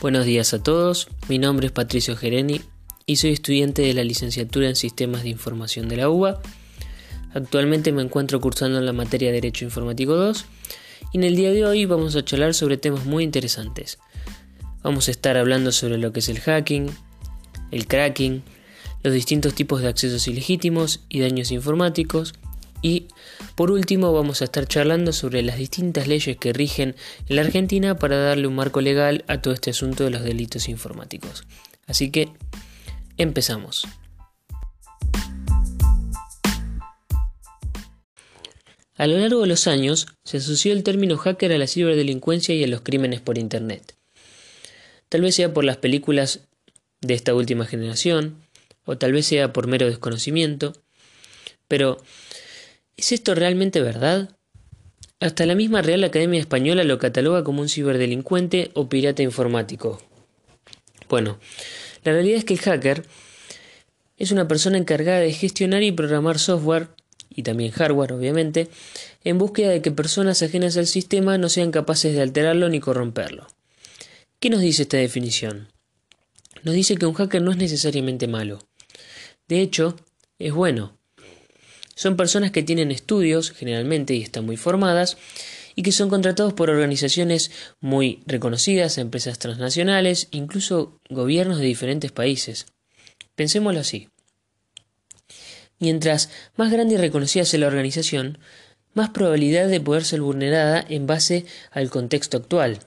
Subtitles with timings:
[0.00, 2.62] Buenos días a todos, mi nombre es Patricio Gereni
[3.04, 6.40] y soy estudiante de la licenciatura en Sistemas de Información de la UBA.
[7.34, 10.46] Actualmente me encuentro cursando en la materia Derecho Informático 2
[11.12, 13.98] y en el día de hoy vamos a charlar sobre temas muy interesantes.
[14.82, 16.86] Vamos a estar hablando sobre lo que es el hacking,
[17.70, 18.42] el cracking,
[19.02, 22.32] los distintos tipos de accesos ilegítimos y daños informáticos,
[22.82, 23.08] y
[23.54, 26.96] por último vamos a estar charlando sobre las distintas leyes que rigen
[27.28, 30.68] en la Argentina para darle un marco legal a todo este asunto de los delitos
[30.68, 31.44] informáticos.
[31.86, 32.30] Así que
[33.16, 33.86] empezamos.
[38.96, 42.64] A lo largo de los años se asoció el término hacker a la ciberdelincuencia y
[42.64, 43.96] a los crímenes por Internet.
[45.08, 46.40] Tal vez sea por las películas
[47.00, 48.36] de esta última generación,
[48.84, 50.74] o tal vez sea por mero desconocimiento,
[51.66, 51.96] pero
[53.00, 54.36] ¿Es esto realmente verdad?
[55.20, 60.02] Hasta la misma Real Academia Española lo cataloga como un ciberdelincuente o pirata informático.
[61.08, 61.38] Bueno,
[62.04, 63.06] la realidad es que el hacker
[64.18, 66.88] es una persona encargada de gestionar y programar software,
[67.30, 68.68] y también hardware obviamente,
[69.24, 73.46] en búsqueda de que personas ajenas al sistema no sean capaces de alterarlo ni corromperlo.
[74.40, 75.68] ¿Qué nos dice esta definición?
[76.64, 78.58] Nos dice que un hacker no es necesariamente malo.
[79.48, 79.96] De hecho,
[80.38, 80.99] es bueno.
[82.00, 85.18] Son personas que tienen estudios, generalmente, y están muy formadas,
[85.74, 92.64] y que son contratados por organizaciones muy reconocidas, empresas transnacionales, incluso gobiernos de diferentes países.
[93.34, 94.08] Pensémoslo así.
[95.78, 98.38] Mientras más grande y reconocida sea la organización,
[98.94, 102.78] más probabilidad de poder ser vulnerada en base al contexto actual.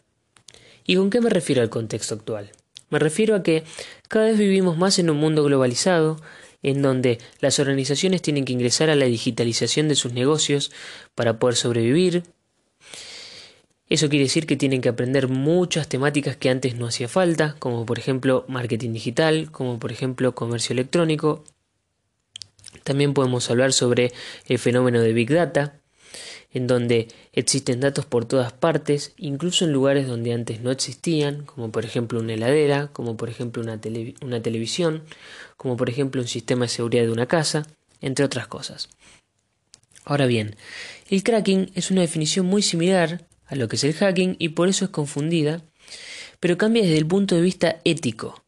[0.87, 2.51] ¿Y con qué me refiero al contexto actual?
[2.89, 3.63] Me refiero a que
[4.07, 6.19] cada vez vivimos más en un mundo globalizado,
[6.63, 10.71] en donde las organizaciones tienen que ingresar a la digitalización de sus negocios
[11.13, 12.23] para poder sobrevivir.
[13.89, 17.85] Eso quiere decir que tienen que aprender muchas temáticas que antes no hacía falta, como
[17.85, 21.43] por ejemplo marketing digital, como por ejemplo comercio electrónico.
[22.83, 24.11] También podemos hablar sobre
[24.47, 25.82] el fenómeno de Big Data,
[26.53, 31.71] en donde existen datos por todas partes, incluso en lugares donde antes no existían, como
[31.71, 33.79] por ejemplo una heladera, como por ejemplo una,
[34.21, 35.03] una televisión,
[35.57, 37.65] como por ejemplo un sistema de seguridad de una casa,
[38.01, 38.89] entre otras cosas.
[40.05, 40.55] Ahora bien,
[41.09, 44.67] el cracking es una definición muy similar a lo que es el hacking y por
[44.67, 45.61] eso es confundida,
[46.39, 48.43] pero cambia desde el punto de vista ético.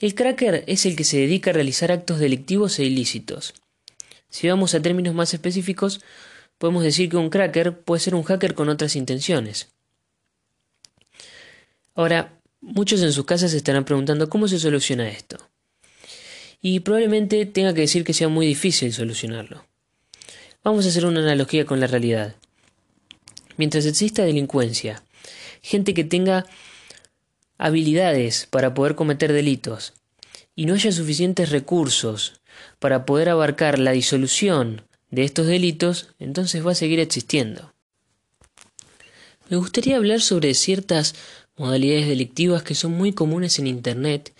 [0.00, 3.54] El cracker es el que se dedica a realizar actos delictivos e ilícitos.
[4.30, 6.00] Si vamos a términos más específicos,
[6.62, 9.66] podemos decir que un cracker puede ser un hacker con otras intenciones.
[11.96, 15.38] Ahora, muchos en sus casas se estarán preguntando cómo se soluciona esto.
[16.60, 19.66] Y probablemente tenga que decir que sea muy difícil solucionarlo.
[20.62, 22.36] Vamos a hacer una analogía con la realidad.
[23.56, 25.02] Mientras exista delincuencia,
[25.62, 26.46] gente que tenga
[27.58, 29.94] habilidades para poder cometer delitos,
[30.54, 32.40] y no haya suficientes recursos
[32.78, 37.72] para poder abarcar la disolución de estos delitos, entonces va a seguir existiendo.
[39.48, 41.14] Me gustaría hablar sobre ciertas
[41.56, 44.32] modalidades delictivas que son muy comunes en Internet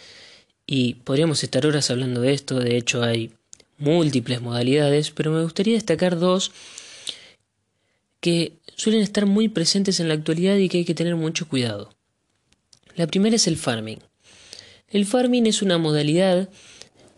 [0.67, 3.33] y podríamos estar horas hablando de esto, de hecho hay
[3.77, 6.53] múltiples modalidades, pero me gustaría destacar dos
[8.21, 11.95] que suelen estar muy presentes en la actualidad y que hay que tener mucho cuidado.
[12.97, 13.99] La primera es el farming.
[14.89, 16.49] El farming es una modalidad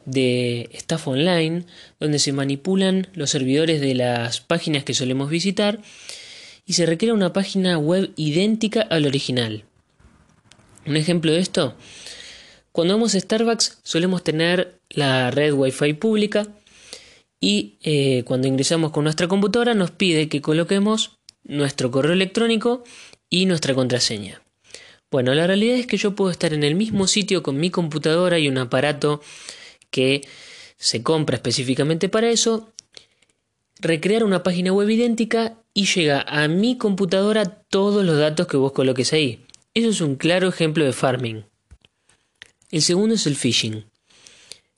[0.06, 1.65] de estafa online,
[2.00, 5.81] donde se manipulan los servidores de las páginas que solemos visitar
[6.66, 9.65] y se recrea una página web idéntica al original.
[10.87, 11.75] Un ejemplo de esto,
[12.72, 16.47] cuando vamos a Starbucks solemos tener la red Wi-Fi pública
[17.41, 22.84] y eh, cuando ingresamos con nuestra computadora nos pide que coloquemos nuestro correo electrónico
[23.31, 24.42] y nuestra contraseña.
[25.10, 28.38] Bueno, la realidad es que yo puedo estar en el mismo sitio con mi computadora
[28.38, 29.21] y un aparato
[29.94, 30.27] que
[30.77, 32.72] se compra específicamente para eso,
[33.78, 38.72] recrear una página web idéntica y llega a mi computadora todos los datos que vos
[38.72, 39.47] coloques ahí.
[39.72, 41.45] Eso es un claro ejemplo de farming.
[42.72, 43.84] El segundo es el phishing.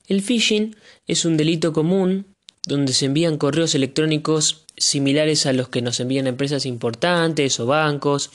[0.07, 0.75] El phishing
[1.07, 2.27] es un delito común
[2.67, 8.29] donde se envían correos electrónicos similares a los que nos envían empresas importantes o bancos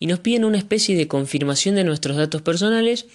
[0.00, 3.06] y nos piden una especie de confirmación de nuestros datos personales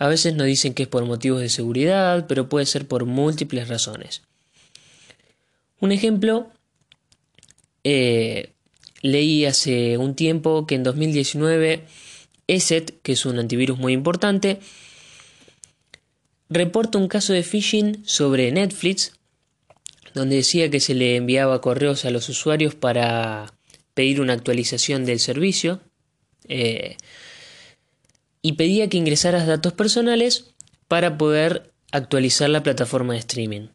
[0.00, 3.68] a veces nos dicen que es por motivos de seguridad, pero puede ser por múltiples
[3.68, 4.22] razones.
[5.78, 6.50] Un ejemplo,
[7.84, 8.54] eh,
[9.02, 11.84] leí hace un tiempo que en 2019
[12.46, 14.60] ESET, que es un antivirus muy importante,
[16.48, 19.12] reporta un caso de phishing sobre Netflix,
[20.14, 23.52] donde decía que se le enviaba correos a los usuarios para
[23.92, 25.82] pedir una actualización del servicio.
[26.48, 26.96] Eh,
[28.42, 30.52] y pedía que ingresaras datos personales
[30.88, 33.68] para poder actualizar la plataforma de streaming.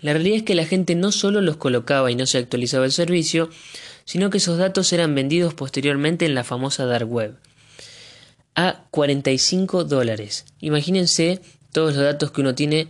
[0.00, 2.92] La realidad es que la gente no solo los colocaba y no se actualizaba el
[2.92, 3.50] servicio,
[4.04, 7.38] sino que esos datos eran vendidos posteriormente en la famosa dark web
[8.56, 10.46] a 45 dólares.
[10.60, 11.40] Imagínense
[11.72, 12.88] todos los datos que uno tiene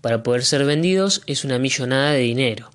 [0.00, 2.70] para poder ser vendidos, es una millonada de dinero.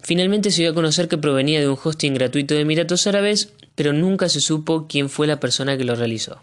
[0.00, 3.92] Finalmente se dio a conocer que provenía de un hosting gratuito de Emiratos Árabes, pero
[3.92, 6.40] nunca se supo quién fue la persona que lo realizó.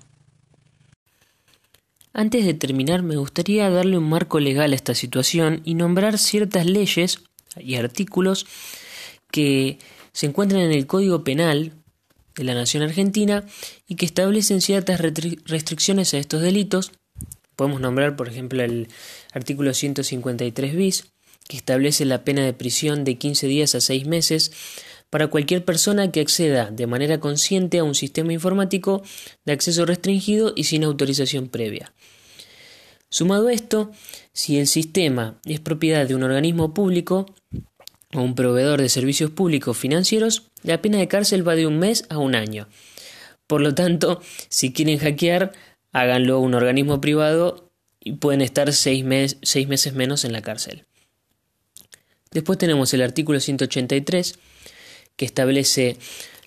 [2.14, 6.68] Antes de terminar, me gustaría darle un marco legal a esta situación y nombrar ciertas
[6.68, 7.20] leyes
[7.58, 8.46] y artículos
[9.32, 9.80] que
[10.14, 11.74] se encuentran en el Código Penal
[12.36, 13.44] de la Nación Argentina
[13.88, 16.92] y que establecen ciertas restricciones a estos delitos.
[17.56, 18.90] Podemos nombrar, por ejemplo, el
[19.32, 21.06] artículo 153 bis,
[21.48, 24.52] que establece la pena de prisión de 15 días a 6 meses
[25.14, 29.04] para cualquier persona que acceda de manera consciente a un sistema informático
[29.46, 31.94] de acceso restringido y sin autorización previa.
[33.10, 33.92] Sumado a esto,
[34.32, 37.28] si el sistema es propiedad de un organismo público
[38.12, 42.06] o un proveedor de servicios públicos financieros, la pena de cárcel va de un mes
[42.10, 42.68] a un año.
[43.46, 44.20] Por lo tanto,
[44.50, 45.52] si quieren hackear,
[45.92, 47.70] háganlo a un organismo privado
[48.00, 49.06] y pueden estar seis,
[49.44, 50.88] seis meses menos en la cárcel.
[52.32, 54.40] Después tenemos el artículo 183,
[55.16, 55.98] que establece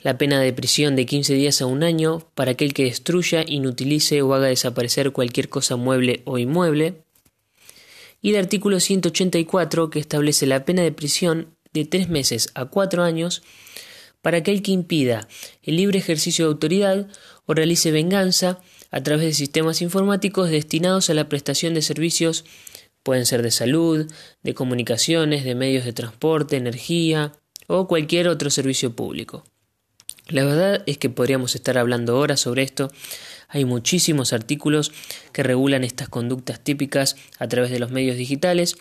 [0.02, 4.22] la pena de prisión de 15 días a un año para aquel que destruya, inutilice
[4.22, 7.02] o haga desaparecer cualquier cosa mueble o inmueble.
[8.22, 13.02] Y el artículo 184, que establece la pena de prisión de 3 meses a 4
[13.02, 13.42] años
[14.22, 15.28] para aquel que impida
[15.62, 17.08] el libre ejercicio de autoridad
[17.46, 18.60] o realice venganza
[18.90, 22.44] a través de sistemas informáticos destinados a la prestación de servicios
[23.06, 24.10] Pueden ser de salud,
[24.42, 27.34] de comunicaciones, de medios de transporte, energía
[27.66, 29.44] o cualquier otro servicio público.
[30.28, 32.90] La verdad es que podríamos estar hablando horas sobre esto.
[33.48, 34.92] Hay muchísimos artículos
[35.32, 38.76] que regulan estas conductas típicas a través de los medios digitales.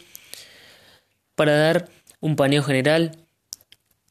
[1.35, 1.89] Para dar
[2.19, 3.19] un paneo general,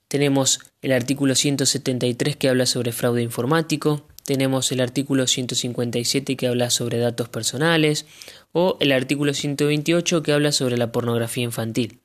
[0.06, 6.70] tenemos el artículo 173 que habla sobre fraude informático, tenemos el artículo 157 que habla
[6.70, 8.06] sobre datos personales
[8.52, 12.00] o el artículo 128 que habla sobre la pornografía infantil.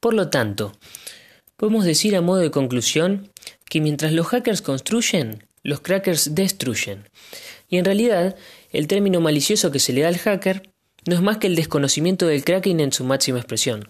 [0.00, 0.72] Por lo tanto,
[1.56, 3.30] podemos decir a modo de conclusión
[3.68, 7.08] que mientras los hackers construyen, los crackers destruyen.
[7.68, 8.36] Y en realidad,
[8.70, 10.70] el término malicioso que se le da al hacker
[11.06, 13.88] no es más que el desconocimiento del cracking en su máxima expresión.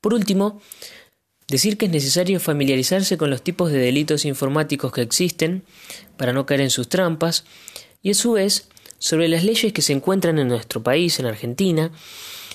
[0.00, 0.60] Por último,
[1.50, 5.64] Decir que es necesario familiarizarse con los tipos de delitos informáticos que existen
[6.16, 7.44] para no caer en sus trampas
[8.02, 8.68] y a su vez
[8.98, 11.90] sobre las leyes que se encuentran en nuestro país, en Argentina,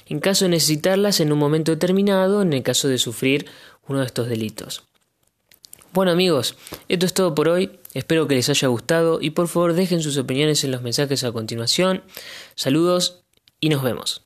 [0.05, 3.47] en caso de necesitarlas en un momento determinado, en el caso de sufrir
[3.87, 4.83] uno de estos delitos.
[5.93, 6.55] Bueno amigos,
[6.89, 10.17] esto es todo por hoy, espero que les haya gustado y por favor dejen sus
[10.17, 12.03] opiniones en los mensajes a continuación.
[12.55, 13.23] Saludos
[13.61, 14.25] y nos vemos.